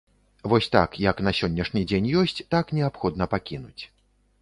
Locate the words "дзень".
1.91-2.09